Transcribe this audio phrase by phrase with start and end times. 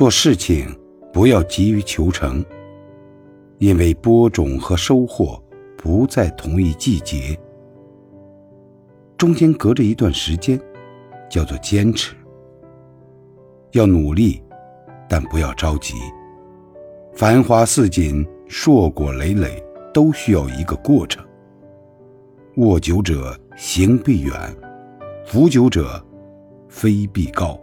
[0.00, 0.66] 做事情
[1.12, 2.42] 不要急于求成，
[3.58, 5.38] 因为播种和收获
[5.76, 7.38] 不在同一季节，
[9.18, 10.58] 中间隔着一段时间，
[11.28, 12.16] 叫做坚持。
[13.72, 14.42] 要努力，
[15.06, 15.96] 但不要着急。
[17.12, 21.22] 繁花似锦，硕果累累，都需要一个过程。
[22.56, 24.32] 握久者行必远，
[25.26, 26.02] 扶久者
[26.70, 27.60] 飞必高。